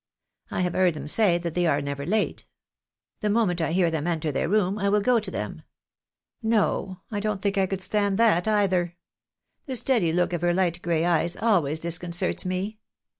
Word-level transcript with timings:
I 0.49 0.61
have 0.61 0.73
heard 0.73 0.95
them 0.95 1.05
say 1.07 1.37
that 1.37 1.53
they 1.53 1.67
are 1.67 1.79
never 1.79 2.07
late. 2.07 2.45
The 3.19 3.29
moment 3.29 3.61
I 3.61 3.71
hear 3.71 3.91
them 3.91 4.07
enter 4.07 4.31
their 4.31 4.49
room 4.49 4.79
I 4.79 4.89
will 4.89 4.99
go 5.01 5.19
to 5.19 5.29
them. 5.29 5.61
No! 6.41 7.01
I 7.11 7.19
don't 7.19 7.39
think 7.39 7.55
I 7.55 7.67
could 7.67 7.81
stand 7.83 8.17
that 8.17 8.47
either. 8.47 8.95
The 9.67 9.75
steady 9.75 10.11
look 10.11 10.33
of 10.33 10.41
her 10.41 10.55
light 10.55 10.81
gray 10.81 11.05
eyes 11.05 11.37
always 11.37 11.79
disconcerts 11.79 12.45
me. 12.45 12.79